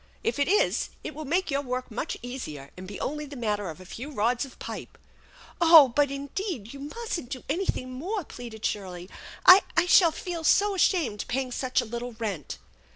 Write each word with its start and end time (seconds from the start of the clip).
If 0.23 0.39
it 0.39 0.47
is 0.47 0.89
it 1.03 1.13
will 1.13 1.25
make 1.25 1.51
your 1.51 1.61
work 1.61 1.91
much 1.91 2.17
easier 2.23 2.71
and 2.75 2.87
be 2.87 2.99
only 2.99 3.27
the 3.27 3.35
matter 3.35 3.69
of 3.69 3.79
a 3.79 3.85
few 3.85 4.09
rods 4.09 4.45
of 4.45 4.57
pipe."" 4.57 4.97
Oh, 5.61 5.89
but, 5.95 6.09
indeed, 6.09 6.73
you 6.73 6.79
mustn't 6.79 7.29
do 7.29 7.43
anything 7.47 7.93
more!" 7.93 8.23
pleaded 8.25 8.65
Shirley." 8.65 9.11
I 9.45 9.61
shall 9.85 10.11
feel 10.11 10.43
so 10.43 10.73
ashamed 10.73 11.25
paying 11.27 11.51
such 11.51 11.81
a 11.81 11.85
little 11.85 12.13
rent." 12.13 12.57